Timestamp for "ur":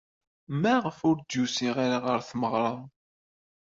1.09-1.17